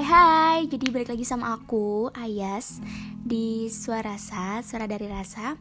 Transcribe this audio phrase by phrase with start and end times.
[0.00, 2.80] Hai hai, jadi balik lagi sama aku, Ayas
[3.20, 5.60] Di Suara Rasa, Suara dari Rasa.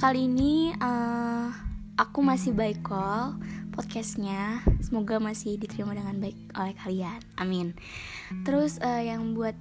[0.00, 1.52] Kali ini uh,
[2.00, 3.36] aku masih by call
[3.76, 4.64] podcastnya.
[4.80, 7.76] Semoga masih diterima dengan baik oleh kalian, amin.
[8.48, 9.52] Terus uh, yang buat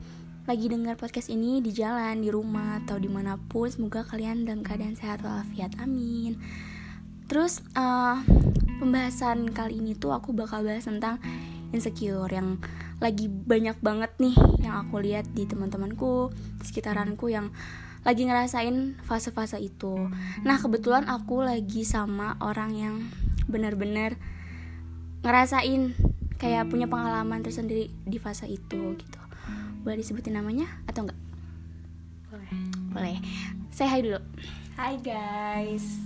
[0.47, 4.63] lagi dengar podcast ini di jalan, di rumah, atau di mana pun Semoga kalian dalam
[4.63, 6.39] keadaan sehat walafiat, amin.
[7.27, 8.23] Terus uh,
[8.79, 11.19] pembahasan kali ini tuh aku bakal bahas tentang
[11.73, 12.61] insecure yang
[12.99, 16.29] lagi banyak banget nih yang aku lihat di teman-temanku
[16.61, 17.49] di sekitaranku yang
[18.05, 19.97] lagi ngerasain fase-fase itu.
[20.45, 22.95] Nah, kebetulan aku lagi sama orang yang
[23.49, 24.13] benar-benar
[25.25, 25.97] ngerasain
[26.37, 29.19] kayak punya pengalaman tersendiri di fase itu gitu.
[29.81, 31.19] Boleh disebutin namanya atau enggak?
[32.29, 32.51] Boleh.
[32.93, 33.17] Boleh.
[33.73, 34.21] Saya hai dulu.
[34.77, 35.97] Hai guys.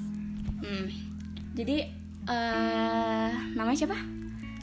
[0.64, 0.88] Hmm.
[1.52, 1.84] Jadi
[2.32, 3.30] uh,
[3.60, 4.00] namanya siapa?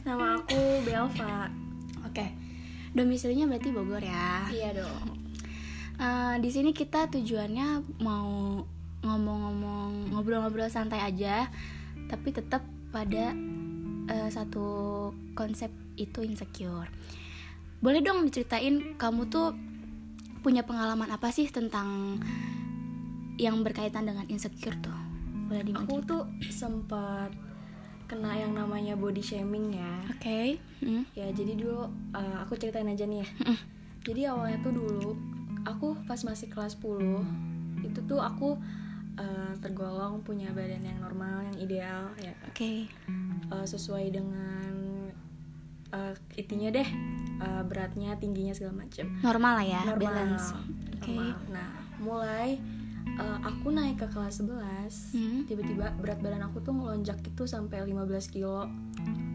[0.07, 1.51] Nama aku Belva.
[2.07, 2.31] Oke.
[2.95, 4.47] Domisilinya berarti Bogor ya.
[4.47, 5.19] Iya dong.
[5.99, 8.63] Uh, di sini kita tujuannya mau
[9.03, 11.51] ngomong-ngomong ngobrol-ngobrol santai aja,
[12.07, 12.63] tapi tetap
[12.95, 13.35] pada
[14.07, 14.67] uh, satu
[15.35, 15.67] konsep
[15.99, 16.87] itu insecure.
[17.83, 19.51] Boleh dong diceritain kamu tuh
[20.39, 22.23] punya pengalaman apa sih tentang
[23.35, 24.95] yang berkaitan dengan insecure tuh?
[25.51, 27.46] Boleh Aku tuh sempat
[28.07, 29.93] kena yang namanya body shaming ya.
[30.07, 30.23] Oke.
[30.23, 30.47] Okay.
[30.79, 31.03] Hmm.
[31.11, 33.27] Ya jadi dulu uh, aku ceritain aja nih ya.
[33.43, 33.59] Hmm.
[34.07, 35.09] Jadi awalnya tuh dulu
[35.67, 38.55] aku pas masih kelas 10 itu tuh aku
[39.19, 42.33] uh, tergolong punya badan yang normal yang ideal ya.
[42.47, 42.55] Oke.
[42.55, 42.77] Okay.
[43.51, 44.71] Uh, sesuai dengan
[45.91, 46.87] uh, itinya deh
[47.43, 49.19] uh, beratnya tingginya segala macam.
[49.19, 49.81] Normal lah ya.
[49.83, 49.99] Normal.
[49.99, 50.47] Balance.
[50.95, 51.11] Oke.
[51.11, 51.27] Okay.
[51.51, 51.69] Nah
[51.99, 52.61] mulai
[53.15, 55.39] uh, aku naik ke kelas 11 hmm.
[55.47, 58.67] tiba-tiba berat badan aku tuh ngelonjak itu sampai 15 kilo.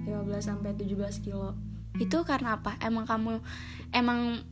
[0.04, 1.56] 15 sampai 17 kilo.
[1.96, 2.76] Itu karena apa?
[2.82, 3.40] Emang kamu
[3.94, 4.42] emang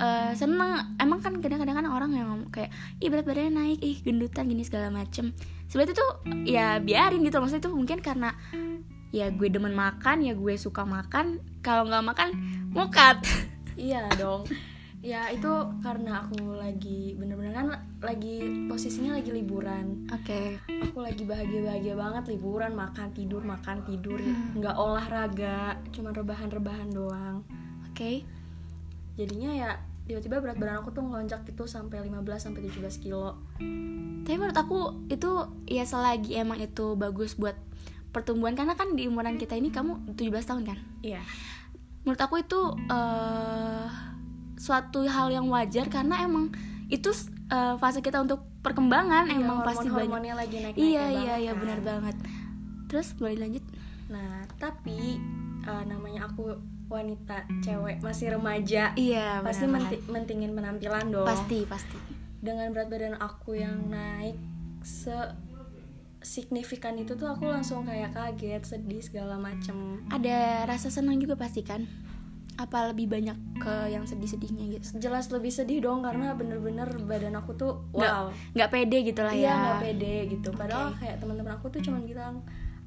[0.00, 0.96] uh, seneng?
[0.96, 4.88] Emang kan kadang-kadang kan orang yang kayak ih berat badannya naik ih gendutan gini segala
[4.88, 5.36] macem.
[5.70, 6.10] Sebenarnya tuh
[6.48, 8.34] ya biarin gitu maksudnya itu mungkin karena
[9.10, 11.44] ya gue demen makan ya gue suka makan.
[11.60, 12.28] Kalau nggak makan
[12.72, 13.20] mukat.
[13.80, 14.44] Iya dong
[15.00, 15.48] ya itu
[15.80, 17.72] karena aku lagi bener-bener kan
[18.04, 20.60] lagi posisinya lagi liburan oke okay.
[20.68, 24.60] aku lagi bahagia bahagia banget liburan makan tidur makan tidur hmm.
[24.60, 27.40] nggak olahraga cuma rebahan-rebahan doang
[27.88, 28.28] oke okay.
[29.16, 29.70] jadinya ya
[30.04, 33.40] tiba-tiba berat badan aku tuh ngelonjak itu sampai 15 sampai 17 kilo
[34.28, 37.56] tapi menurut aku itu ya selagi emang itu bagus buat
[38.12, 41.24] pertumbuhan karena kan di umuran kita ini kamu 17 tahun kan iya
[42.04, 42.60] menurut aku itu
[42.92, 44.09] uh,
[44.60, 46.52] suatu hal yang wajar karena emang
[46.92, 47.08] itu
[47.48, 50.36] uh, fase kita untuk perkembangan iya, emang pasti banyak.
[50.36, 51.60] lagi naik iya iya iya kan.
[51.64, 52.16] benar banget.
[52.92, 53.64] Terus boleh lanjut?
[54.12, 55.16] Nah tapi
[55.64, 56.60] uh, namanya aku
[56.90, 61.24] wanita cewek masih remaja iya pasti menti mentingin penampilan dong.
[61.24, 61.96] Pasti pasti.
[62.44, 64.36] Dengan berat badan aku yang naik
[64.84, 65.16] se
[66.20, 70.04] signifikan itu tuh aku langsung kayak kaget sedih segala macem.
[70.12, 71.88] Ada rasa senang juga pasti kan
[72.60, 75.00] apa lebih banyak ke yang sedih-sedihnya gitu?
[75.00, 78.28] Jelas lebih sedih dong karena bener-bener badan aku tuh wow.
[78.52, 79.56] nggak pede gitu lah iya, ya.
[79.56, 80.48] nggak pede gitu.
[80.52, 81.08] Padahal okay.
[81.08, 82.34] kayak teman-teman aku tuh cuman bilang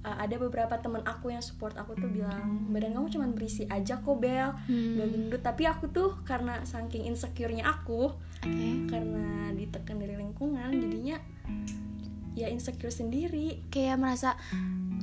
[0.05, 3.97] uh, ada beberapa teman aku yang support aku tuh bilang badan kamu cuman berisi aja
[3.97, 4.53] kok bel.
[4.69, 5.01] Hmm.
[5.01, 5.41] gak gendut.
[5.41, 8.13] Tapi aku tuh karena saking insecure-nya aku
[8.45, 8.85] okay.
[8.85, 11.17] karena ditekan dari lingkungan jadinya
[12.37, 13.65] ya insecure sendiri.
[13.73, 14.37] Kayak merasa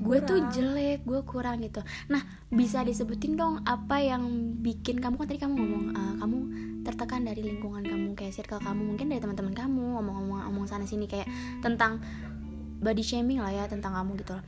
[0.00, 1.84] gue tuh jelek gue kurang gitu.
[2.08, 6.38] Nah bisa disebutin dong apa yang bikin kamu kan tadi kamu ngomong uh, kamu
[6.80, 11.04] tertekan dari lingkungan kamu kayak circle kamu mungkin dari teman-teman kamu ngomong-ngomong ngomong sana sini
[11.04, 11.28] kayak
[11.60, 12.00] tentang
[12.80, 14.44] body shaming lah ya tentang kamu gitu loh.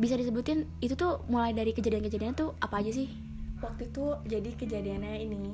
[0.00, 3.12] Bisa disebutin itu tuh mulai dari kejadian-kejadian tuh apa aja sih?
[3.60, 5.44] Waktu itu jadi kejadiannya ini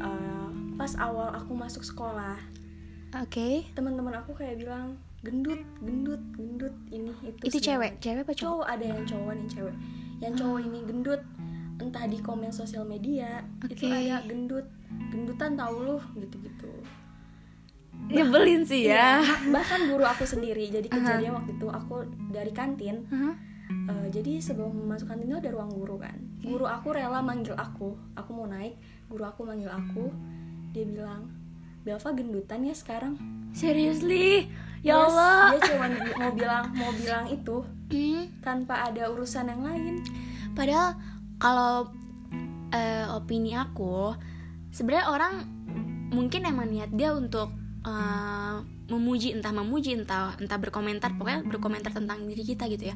[0.00, 2.40] uh, pas awal aku masuk sekolah.
[3.14, 3.30] Oke.
[3.30, 3.54] Okay.
[3.78, 8.66] teman-teman aku kayak bilang gendut gendut gendut ini itu itu cewek cewek apa cowok?
[8.68, 9.76] Ada yang cowok yang cewek.
[10.20, 11.22] Yang cowok ini gendut
[11.80, 13.74] entah di komen sosial media okay.
[13.74, 14.66] itu ada gendut.
[15.10, 16.70] Gendutan tau lu gitu gitu
[18.10, 19.22] nyebelin sih ya.
[19.22, 21.38] Iya, bahkan guru aku sendiri jadi kejadian uh -huh.
[21.40, 21.94] waktu itu aku
[22.28, 22.96] dari kantin.
[23.08, 23.34] Uh -huh.
[23.88, 26.16] uh, jadi sebelum masuk kantin itu ada ruang guru kan.
[26.40, 26.52] Okay.
[26.52, 27.96] guru aku rela manggil aku.
[28.18, 28.76] Aku mau naik
[29.08, 30.12] guru aku manggil aku.
[30.76, 31.32] Dia bilang
[31.84, 33.16] Belva gendutan ya sekarang.
[33.54, 34.50] Seriously
[34.84, 35.86] ya yes, Allah dia cuma
[36.20, 37.56] mau bilang mau bilang itu
[37.88, 38.44] hmm.
[38.44, 39.94] tanpa ada urusan yang lain
[40.52, 40.92] padahal
[41.40, 41.88] kalau
[42.70, 44.12] uh, opini aku
[44.68, 45.34] sebenarnya orang
[46.12, 47.48] mungkin emang niat dia untuk
[47.88, 52.94] uh, memuji entah memuji entah entah berkomentar pokoknya berkomentar tentang diri kita gitu ya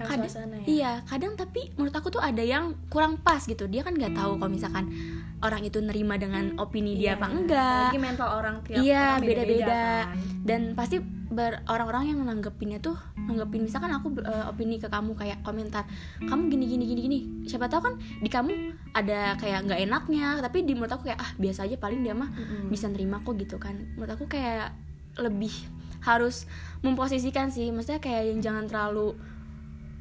[0.00, 3.92] kadang ya iya kadang tapi menurut aku tuh ada yang kurang pas gitu dia kan
[3.92, 4.90] nggak tahu kalau misalkan
[5.38, 7.12] orang itu nerima dengan opini dia Iya.
[7.14, 10.16] apa enggak Apalagi mental orang tiap iya orang beda-beda kan.
[10.42, 10.96] dan pasti
[11.28, 15.86] ber- orang-orang yang nanggepinnya tuh nanggepin misalkan aku eh, opini ke kamu kayak komentar
[16.20, 18.50] kamu gini gini gini gini siapa tahu kan di kamu
[18.90, 22.26] ada kayak nggak enaknya tapi di menurut aku kayak ah biasa aja paling dia mah
[22.26, 22.66] Mm-mm.
[22.66, 24.74] bisa nerima kok gitu kan menurut aku kayak
[25.18, 25.52] lebih
[26.02, 26.46] harus
[26.80, 27.68] memposisikan sih.
[27.74, 29.18] Maksudnya kayak yang jangan terlalu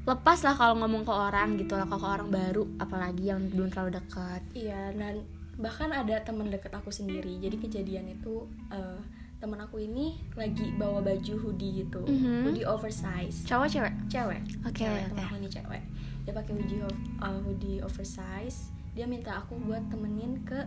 [0.08, 3.68] lepas lah kalau ngomong ke orang gitu lah kalau ke orang baru apalagi yang belum
[3.74, 4.42] terlalu dekat.
[4.56, 5.28] Iya dan
[5.58, 7.36] bahkan ada teman deket aku sendiri.
[7.44, 9.02] Jadi kejadian itu eh,
[9.38, 12.02] teman aku ini lagi bawa baju hoodie gitu.
[12.08, 12.50] Mhm.
[12.50, 13.46] hoodie oversize.
[13.46, 13.94] Cowok cewek?
[14.10, 14.42] Cewek.
[14.66, 15.10] Oke, Cewek, oke.
[15.14, 15.84] temen aku ini cewek.
[16.26, 16.82] Dia pakai hoodie
[17.22, 18.74] uh, hoodie oversize.
[18.98, 20.58] Dia minta aku buat temenin ke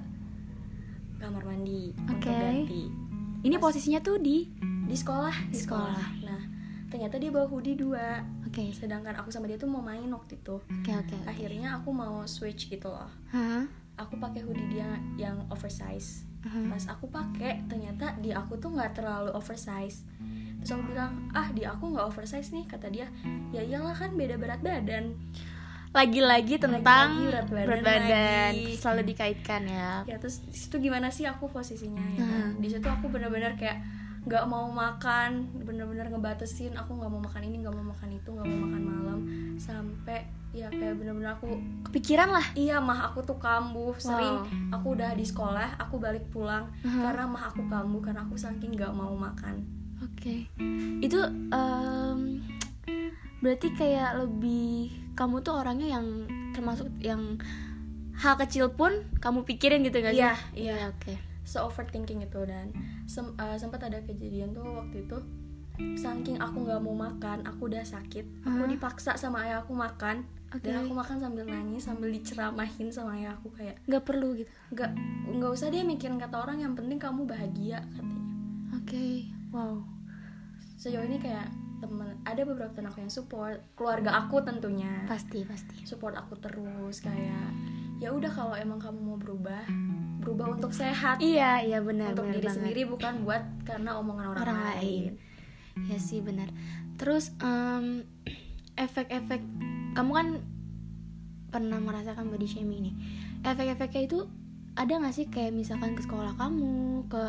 [1.19, 2.33] kamar mandi untuk Oke.
[2.33, 2.85] ganti
[3.41, 4.49] ini Pas- posisinya tuh di
[4.87, 5.37] di sekolah.
[5.49, 6.09] Di sekolah.
[6.27, 6.43] nah
[6.91, 8.19] ternyata dia bawa hoodie dua.
[8.43, 8.75] Oke.
[8.75, 10.59] Sedangkan aku sama dia tuh mau main waktu itu.
[10.59, 11.17] Oke oke.
[11.25, 13.11] Akhirnya aku mau switch gitu loh.
[13.31, 13.65] Hah?
[14.01, 16.25] aku pakai hoodie dia yang oversize.
[16.41, 16.73] Hah?
[16.73, 20.09] pas aku pakai ternyata di aku tuh nggak terlalu oversize.
[20.61, 23.13] Terus aku bilang ah di aku nggak oversize nih kata dia.
[23.53, 25.21] Ya iyalah kan beda berat badan
[25.91, 28.75] lagi-lagi tentang Lagi-lagi berat badan berat badan lagi.
[28.77, 32.31] selalu dikaitkan ya ya terus di situ gimana sih aku posisinya ya kan?
[32.47, 32.51] Hmm.
[32.57, 33.83] di situ aku bener-bener kayak
[34.21, 38.47] nggak mau makan bener-bener ngebatasin aku nggak mau makan ini nggak mau makan itu nggak
[38.47, 39.19] mau makan malam
[39.57, 40.21] sampai
[40.51, 44.77] ya kayak bener-bener aku kepikiran lah iya mah aku tuh kambuh sering Wow.
[44.77, 47.01] aku udah di sekolah aku balik pulang Mhm.
[47.01, 49.67] karena mah aku kambuh karena aku saking nggak mau makan
[50.01, 50.49] Oke,
[51.01, 51.21] itu
[51.51, 52.41] em,
[53.39, 54.89] berarti kayak lebih
[55.21, 56.07] kamu tuh orangnya yang
[56.57, 57.37] termasuk yang
[58.17, 60.25] hal kecil pun kamu pikirin gitu gak sih?
[60.25, 60.77] Iya, iya.
[60.89, 61.21] Oke.
[61.41, 62.71] se overthinking itu dan
[63.05, 65.19] sem- eh, sempat ada kejadian tuh waktu itu
[65.97, 68.71] saking aku nggak mau makan aku udah sakit aku Hah?
[68.71, 70.23] dipaksa sama ayah aku makan
[70.53, 70.69] Oke.
[70.69, 74.53] dan aku makan sambil nangis sambil diceramahin sama ayah aku kayak Gak perlu gitu.
[74.71, 74.91] nggak
[75.33, 78.23] nggak usah deh mikirin kata orang yang penting kamu bahagia katanya
[78.77, 79.81] Oke, wow.
[80.77, 81.49] sejauh ini kayak
[81.81, 85.81] temen ada beberapa teman aku yang support keluarga aku tentunya Pasti pasti.
[85.83, 87.51] support aku terus kayak
[87.97, 89.65] ya udah kalau emang kamu mau berubah
[90.21, 92.57] berubah untuk sehat Iya iya benar untuk benar diri banget.
[92.61, 94.77] sendiri bukan buat karena omongan orang, Orang lain.
[94.77, 95.13] lain.
[95.87, 96.53] Ya sih benar.
[96.95, 98.05] Terus em,
[98.75, 99.41] efek-efek
[99.91, 100.29] kamu kan
[101.49, 102.95] pernah merasakan body shaming nih.
[103.43, 104.19] Efek-efeknya itu
[104.73, 107.25] ada nggak sih kayak misalkan ke sekolah kamu, ke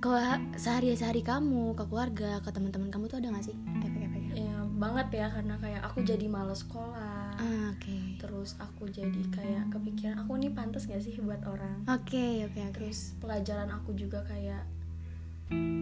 [0.00, 0.16] ke
[0.54, 4.32] sehari-hari kamu, ke keluarga, ke teman-teman kamu tuh ada nggak sih efek-efeknya?
[4.34, 8.16] ya banget ya karena kayak aku jadi males sekolah Ah, Oke.
[8.16, 12.74] terus aku jadi kayak kepikiran aku nih pantas gak sih buat orang Oke oke oke.
[12.74, 14.64] terus pelajaran aku juga kayak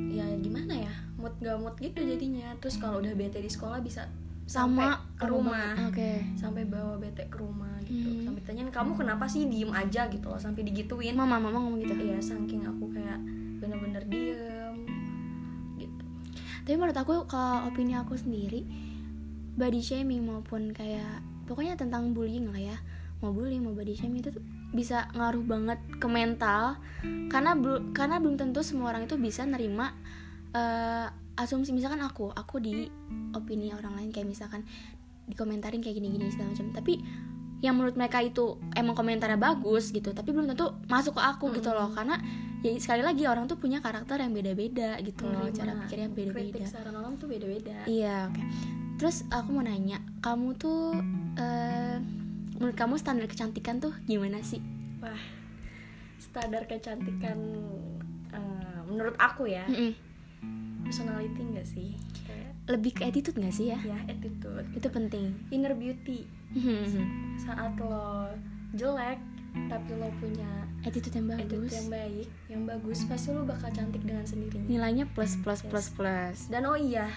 [0.09, 4.06] ya gimana ya mood gak mood gitu jadinya terus kalau udah bete di sekolah bisa
[4.44, 6.25] sampai Sama ke rumah Oke.
[6.35, 8.25] sampai bawa bete ke rumah gitu Hmm.
[8.25, 11.94] sampai tanyain kamu kenapa sih diem aja gitu loh sampai digituin Mama mama ngomong gitu.
[11.97, 13.19] iya saking aku kayak
[13.58, 14.76] bener-bener diem
[15.76, 16.05] gitu.
[16.64, 18.62] Tapi menurut aku kalau opini aku sendiri
[19.58, 21.20] body shaming maupun kayak
[21.50, 22.78] pokoknya tentang bullying lah ya.
[23.19, 26.78] Mau bullying mau body shaming itu tuh bisa ngaruh banget ke mental.
[27.26, 29.90] Karena belu- karena belum tentu semua orang itu bisa nerima
[30.55, 31.75] eh, asumsi.
[31.75, 32.87] Misalkan aku aku di
[33.34, 34.62] opini orang lain kayak misalkan
[35.26, 36.70] dikomentarin kayak gini-gini segala macam.
[36.70, 36.94] Tapi
[37.58, 41.70] yang menurut mereka itu emang komentarnya bagus gitu tapi belum tentu masuk ke aku gitu
[41.70, 42.15] loh karena
[42.58, 46.65] ya sekali lagi orang tuh punya karakter yang beda-beda gitu loh Menerima cara pikirnya beda-beda
[46.65, 48.43] saran orang tuh beda-beda Iya, oke.
[48.98, 50.98] Terus aku mau nanya, kamu tuh
[51.38, 52.03] eh,
[52.55, 54.58] menurut kamu standar kecantikan tuh gimana sih?
[54.98, 55.22] wah
[56.19, 57.38] standar kecantikan
[58.31, 59.94] eh, menurut aku ya Mm-mm.
[60.82, 61.94] personality enggak sih
[62.69, 63.79] Lebih ke attitude gak sih ya?
[63.81, 65.32] ya attitude Itu penting.
[65.48, 66.29] inner beauty
[67.39, 68.29] saat lo
[68.70, 69.17] jelek
[69.67, 70.48] tapi lo punya
[70.82, 71.72] attitude yang attitude bagus.
[71.75, 75.69] yang baik yang bagus pasti lo bakal cantik dengan sendirinya Nilainya plus plus Yes.
[75.69, 76.39] plus plus.
[76.46, 77.08] dan oh iya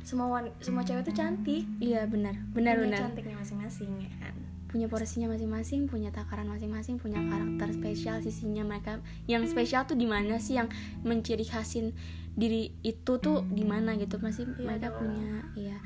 [0.00, 3.00] semua semua cewek tuh cantik Iya benar, benar punya benar.
[3.02, 4.36] cantiknya masing-masing ya kan
[4.68, 9.00] Punya porsinya masing-masing, punya takaran masing-masing, punya karakter spesial sisinya mereka.
[9.24, 10.68] Yang spesial tuh di mana sih yang
[11.00, 11.96] menciri khasin
[12.38, 14.98] diri itu tuh di mana gitu masih Iya mereka dong.
[15.02, 15.76] punya iya.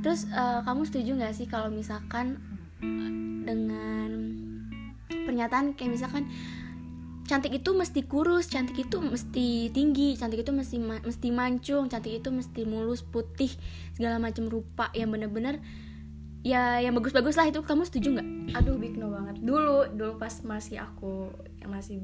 [0.00, 2.38] Terus eh, kamu setuju nggak sih kalau misalkan
[2.78, 3.10] eh,
[3.42, 4.10] dengan
[5.10, 6.30] pernyataan kayak misalkan
[7.26, 12.22] cantik itu mesti kurus cantik itu mesti tinggi cantik itu mesti ma- mesti mancung cantik
[12.22, 13.50] itu mesti mulus putih
[13.94, 15.62] segala macam rupa yang bener-bener
[16.40, 18.28] ya yang bagus-bagus lah itu kamu setuju nggak?
[18.56, 19.38] Aduh big no banget.
[19.44, 21.28] Dulu dulu pas masih aku
[21.60, 22.00] yang masih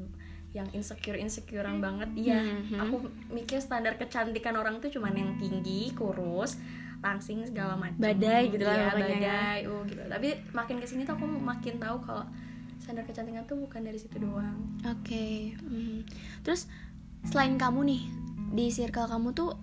[0.49, 2.79] yang insecure insecurean banget iya Mhm.
[2.79, 2.95] aku
[3.29, 6.57] mikir standar kecantikan orang tuh cuman yang tinggi kurus
[6.97, 9.21] langsing segala macam Badai gitu lah pokoknya ya.
[9.21, 12.25] badai uh, gitu tapi makin ke sini tuh aku makin tahu kalau
[12.77, 15.53] standar kecantikan tuh bukan dari situ doang Oke.
[15.59, 16.07] mhm.
[16.41, 16.65] Terus
[17.23, 18.01] selain kamu nih
[18.49, 19.53] di circle kamu tuh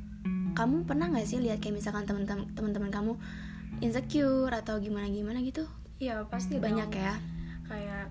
[0.53, 3.13] kamu pernah nggak sih lihat kayak misalkan teman-teman teman-teman kamu
[3.81, 5.67] insecure atau gimana gimana gitu?
[5.97, 7.01] iya pasti Banyak dong.
[7.01, 7.15] ya.
[7.65, 8.05] kayak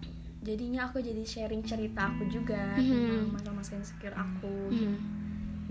[0.43, 2.83] jadinya aku jadi sharing cerita aku juga Mhm.
[3.31, 4.95] tentang masa-masa insecure aku Mhm.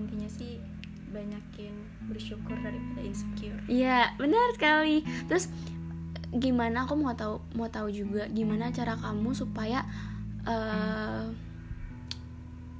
[0.00, 0.56] intinya sih
[1.12, 1.76] banyakin
[2.08, 5.04] bersyukur daripada insecure Iya, benar sekali.
[5.28, 5.52] Terus
[6.32, 9.84] gimana aku mau tahu mau tahu juga gimana cara kamu supaya
[10.42, 11.24] eh,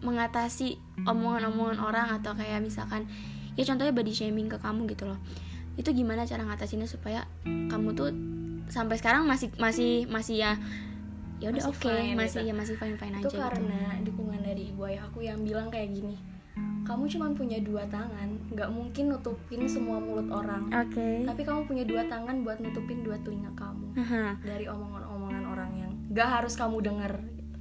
[0.03, 0.75] mengatasi
[1.07, 3.07] omongan-omongan orang atau kayak misalkan
[3.55, 5.21] ya contohnya body shaming ke kamu gitu loh.
[5.79, 8.11] Itu gimana cara ngatasinnya supaya kamu tuh
[8.67, 10.53] sampai sekarang masih masih masih ya
[11.43, 12.49] ya udah oke, fine masih gitu.
[12.49, 13.43] ya masih fine fine itu aja gitu.
[13.43, 16.15] karena dukungan dari ibu ayah aku yang bilang kayak gini
[16.83, 21.27] kamu cuma punya dua tangan nggak mungkin nutupin semua mulut orang Oke.
[21.27, 24.39] tapi kamu punya dua tangan buat nutupin dua telinga kamu Aha.
[24.43, 27.59] dari omongan-omongan orang yang gak harus kamu denger gitu.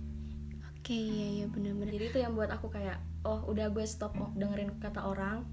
[0.75, 1.93] Oke, iya iya benar-benar.
[1.93, 5.45] jadi itu yang buat aku kayak oh udah gue stop oh, dengerin kata orang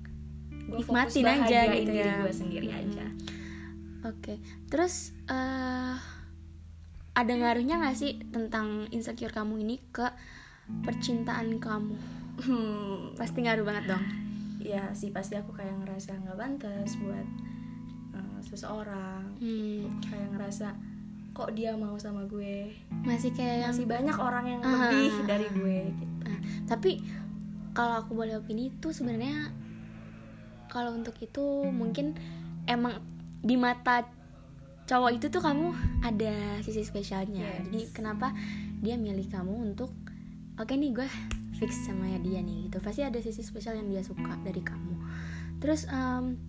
[0.69, 2.25] gue Nikmatin aja gitu diri ya.
[2.25, 2.81] gue sendiri Mm-mm.
[2.83, 3.07] aja
[4.07, 4.39] Oke,
[4.71, 6.18] terus eh
[7.19, 10.07] ada ngaruhnya gak sih tentang insecure kamu ini ke
[10.81, 11.97] percintaan kamu?
[12.39, 14.05] Hmm, Pasti ngaruh banget dong.
[14.61, 17.27] ya sih pasti aku kayak ngerasa nggak pantas buat
[18.13, 20.75] uh, seseorang Hmm, kayak ngerasa
[21.31, 23.71] kok dia mau sama gue masih kayak yang.
[23.71, 24.91] masih banyak orang yang Ah.
[24.91, 26.91] lebih dari gue gitu Nah, tapi
[27.71, 29.55] kalau aku boleh opini itu sebenarnya
[30.67, 32.19] kalau untuk itu mungkin
[32.65, 32.99] emang
[33.39, 34.03] di mata
[34.88, 37.45] cowok itu tuh kamu ada sisi spesialnya.
[37.45, 37.68] Yes.
[37.68, 38.33] Jadi kenapa
[38.80, 39.92] dia milih kamu untuk
[40.57, 41.09] oke nih gue
[41.61, 42.80] fix sama dia nih gitu.
[42.80, 44.97] Pasti ada sisi spesial yang dia suka dari kamu.
[45.61, 46.40] Terus em,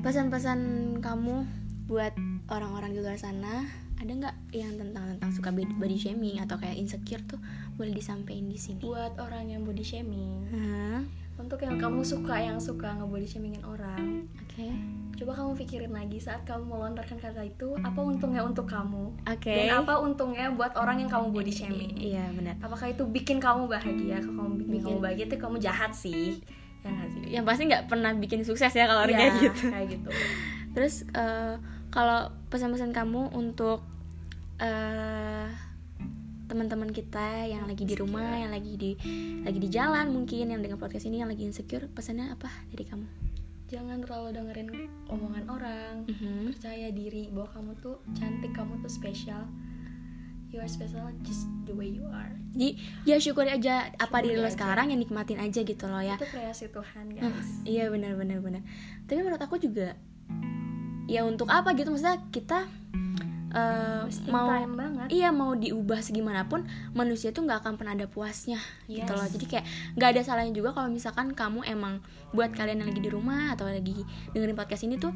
[0.00, 0.58] pesan-pesan
[1.04, 1.44] kamu
[1.90, 2.16] buat
[2.48, 3.68] orang-orang di luar sana
[4.00, 7.36] ada nggak yang tentang tentang suka body shaming atau kayak insecure tuh
[7.76, 8.80] boleh disampaikan di sini?
[8.80, 11.04] buat orang yang body shaming Hah?
[11.40, 14.68] Untuk yang kamu suka yang suka ngebody shamingin orang Oke.
[15.16, 19.48] coba kamu pikirin lagi saat kamu melontarkan kata itu apa untungnya untuk kamu Oke.
[19.50, 22.54] dan apa untungnya buat orang yang kamu body shaming Iya benar.
[22.60, 24.84] apakah itu bikin kamu bahagia kalau kamu bikin, Bikin.
[24.86, 26.38] kamu bahagia itu kamu jahat sih
[26.80, 29.64] ya sih Yang pasti nggak pernah bikin sukses ya kalau orang Iya, kayak gitu.
[29.68, 30.08] kayak gitu
[30.70, 31.54] Terus eh,
[31.90, 33.82] kalau pesan-pesan kamu untuk
[34.56, 35.46] eh,
[36.50, 38.98] teman-teman kita yang lagi di rumah, yang lagi di
[39.40, 43.06] lagi di jalan mungkin yang dengan podcast ini yang lagi insecure, pesannya apa dari kamu?
[43.66, 44.68] jangan terlalu dengerin
[45.06, 46.50] omongan orang Mhm.
[46.50, 49.46] percaya diri bahwa kamu tuh cantik kamu tuh spesial
[50.50, 52.74] you are special just the way you are Jadi
[53.06, 56.18] ya syukuri aja apa Syukuri diri lo sekarang yang nikmatin aja gitu loh ya.
[56.18, 58.66] itu kreasi Tuhan Nah, guys iya benar benar benar.
[59.06, 59.94] Tapi menurut aku juga
[61.06, 62.66] ya untuk apa gitu maksudnya kita
[63.50, 68.06] eh, Wasting mau time banget iya mau diubah segimanapun manusia tuh nggak akan pernah ada
[68.06, 69.16] puasnya gitu Yes.
[69.16, 69.26] loh.
[69.26, 69.64] Jadi kayak
[69.94, 71.98] nggak ada salahnya juga kalau misalkan kamu emang
[72.30, 75.10] buat kalian yang lagi di rumah atau lagi dengerin podcast ini tuh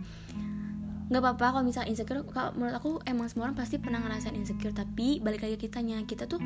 [1.04, 4.72] nggak apa-apa kalau misal insecure kalau menurut aku emang semua orang pasti pernah ngerasain insecure
[4.72, 6.40] tapi balik lagi kitanya kita tuh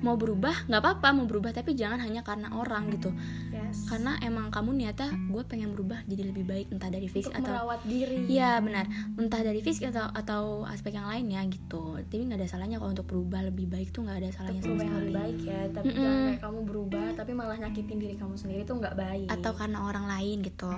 [0.00, 3.10] mau berubah nggak apa-apa mau berubah tapi jangan hanya karena orang gitu.
[3.48, 3.84] Yes.
[3.84, 7.52] karena emang kamu niatnya gue pengen berubah jadi lebih baik entah dari fisik untuk atau
[7.52, 8.18] merawat diri.
[8.30, 8.84] Iya benar.
[9.20, 12.00] Entah dari fisik atau atau aspek yang lainnya gitu.
[12.00, 14.84] Tapi nggak ada salahnya kalau untuk berubah lebih baik tuh nggak ada salahnya untuk sama
[14.88, 16.00] sekali lebih baik ya tapi Mm-mm.
[16.00, 19.28] jangan kayak kamu berubah tapi malah nyakitin diri kamu sendiri itu nggak baik.
[19.28, 20.72] Atau karena orang lain gitu.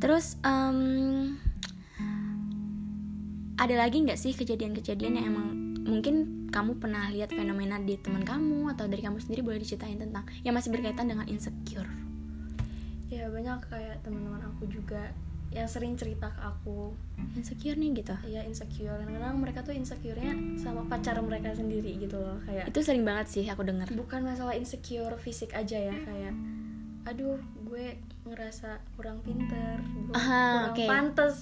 [0.00, 0.78] Terus em,
[3.60, 8.70] ada lagi nggak sih kejadian-kejadian yang emang mungkin kamu pernah lihat fenomena di teman kamu
[8.76, 11.88] atau dari kamu sendiri boleh diceritain tentang yang masih berkaitan dengan insecure?
[13.12, 15.12] Ya banyak kayak teman-teman aku juga
[15.52, 16.96] yang sering cerita ke aku.
[17.36, 18.16] Insecure nih gitu?
[18.24, 18.96] Ya insecure.
[19.04, 23.44] Kadang-kadang mereka tuh insecure-nya sama pacar mereka sendiri gitu loh kayak itu sering banget sih
[23.44, 23.84] aku dengar.
[23.92, 26.32] Bukan masalah insecure fisik aja ya kayak
[27.02, 27.36] aduh
[27.66, 30.84] gue ngerasa kurang pinter gue Aha, kurang oke.
[30.88, 31.36] pantes.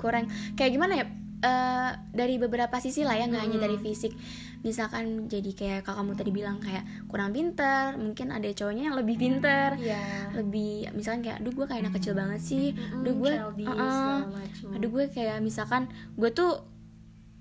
[0.00, 0.24] Kurang
[0.56, 1.06] kayak gimana ya
[1.40, 3.64] Eh, dari beberapa sisi lah ya nggak hanya Hmm.
[3.64, 4.12] dari fisik.
[4.60, 9.16] Misalkan jadi kayak kalau kamu tadi bilang kayak kurang pinter mungkin ada cowoknya yang lebih
[9.16, 9.72] pinter.
[9.80, 12.66] Ya lebih misalkan kayak aduh gue kayak anak kecil banget sih.
[12.76, 14.68] Aduh gue segala macem.
[14.68, 16.60] aduh gue kayak misalkan gue tuh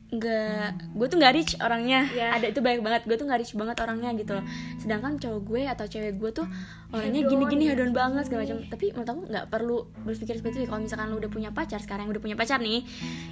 [0.09, 2.09] nggak gue tuh nggak rich orangnya.
[2.09, 2.33] Ya.
[2.33, 3.01] ada itu banyak banget.
[3.05, 4.45] Gue tuh nggak rich banget orangnya gitu loh.
[4.81, 6.47] Sedangkan cowok gue atau cewek gue tuh
[6.89, 7.73] orangnya gini-gini gini.
[7.77, 8.57] hedon banget segala macam.
[8.65, 12.09] Tapi menurut aku nggak perlu berpikir seperti itu kalau misalkan lu udah punya pacar sekarang
[12.09, 12.81] yang udah punya pacar nih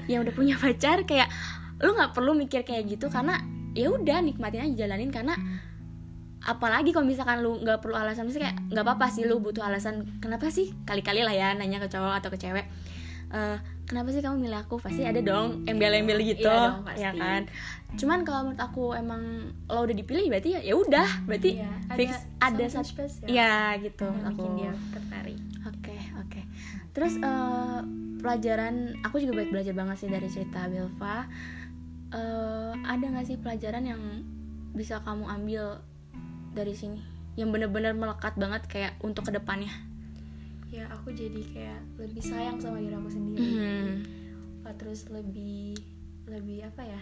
[0.06, 1.30] yang udah punya pacar kayak
[1.82, 3.42] lu nggak perlu mikir kayak gitu karena
[3.74, 5.10] ya udah nikmatin aja jalanin.
[5.10, 5.34] Karena
[6.46, 10.06] apalagi kalau misalkan lu nggak perlu alasan sih kayak nggak apa-apa sih lu butuh alasan.
[10.22, 10.78] Kenapa sih?
[10.86, 12.70] Kali-kali lah ya nanya ke cowok atau ke cewek.
[13.34, 13.58] Uh,
[13.88, 17.02] kenapa sih kamu milih aku pasti ada dong embel-embel gitu Iya dong, pasti.
[17.02, 17.42] ya kan
[17.96, 19.22] cuman kalau menurut aku emang
[19.66, 24.04] lo udah dipilih berarti ya udah berarti Iya, fix ada something satu spesial ya gitu
[24.04, 26.42] yang menurut bikin aku dia tertarik Oke, oke.
[26.96, 27.80] Terus eh,
[28.18, 31.28] pelajaran aku juga baik belajar banget sih dari cerita Belva.
[32.08, 34.00] Eh, ada nggak sih pelajaran yang
[34.72, 35.84] bisa kamu ambil
[36.56, 37.04] dari sini?
[37.36, 39.68] Yang bener-bener melekat banget kayak untuk ke depannya.
[40.68, 43.96] Ya aku jadi kayak lebih sayang sama diri aku sendiri Hmm.
[44.64, 45.80] Uh, terus lebih
[46.26, 47.02] lebih apa ya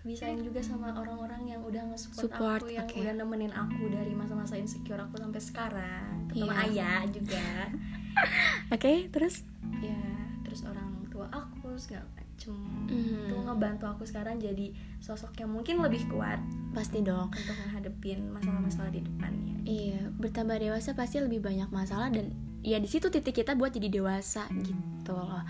[0.00, 4.12] lebih sayang juga sama orang-orang yang udah nge-support Support, aku yang udah nemenin aku dari
[4.12, 6.64] masa-masa insecure aku sampai sekarang terutama Iya.
[6.64, 7.46] ayah juga
[8.74, 9.44] Oke, terus?
[9.78, 9.98] ya
[10.40, 12.54] terus orang tua aku segala macem
[12.86, 13.26] Hmm.
[13.26, 16.36] tuh ngebantu aku sekarang jadi sosok yang mungkin lebih kuat
[16.70, 17.28] Pasti dong.
[17.28, 22.30] untuk menghadapin masalah-masalah di depannya Iya, bertambah dewasa pasti lebih banyak masalah dan
[22.66, 25.46] ya di situ titik kita buat jadi dewasa gitu loh.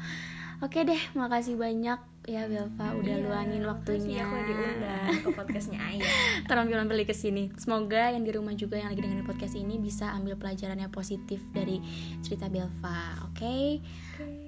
[0.57, 4.25] Oke deh, makasih banyak ya Belva udah Iya, luangin waktunya.
[4.25, 6.05] aku diundang ke podcastnya ayah
[6.49, 7.53] Terampilan beli ke sini.
[7.57, 11.41] Semoga yang di rumah juga yang lagi dengerin podcast ini bisa ambil pelajaran yang positif
[11.53, 11.81] dari
[12.21, 13.21] cerita Belva.
[13.29, 13.85] Oke.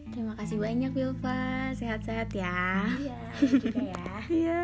[0.08, 1.76] Terima kasih banyak Belva.
[1.76, 2.88] Sehat-sehat ya.
[2.96, 4.60] iya juga ya Iya.